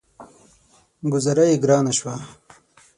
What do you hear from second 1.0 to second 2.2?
ګوذاره يې ګرانه شوه.